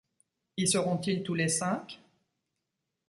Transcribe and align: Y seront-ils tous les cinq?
Y 0.57 0.67
seront-ils 0.67 1.21
tous 1.21 1.35
les 1.35 1.47
cinq? 1.47 1.99